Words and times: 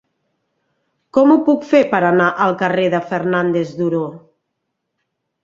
Com 1.17 1.33
ho 1.33 1.35
puc 1.49 1.67
fer 1.73 1.81
per 1.91 1.99
anar 2.07 2.31
al 2.47 2.57
carrer 2.63 2.87
de 2.95 3.03
Fernández 3.13 3.77
Duró? 3.83 4.03